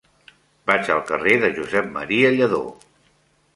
[0.69, 2.09] Vaig al carrer de Josep M.
[2.39, 2.65] Lladó.